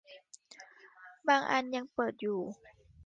[1.27, 2.41] บางอันยังเปิดอยู่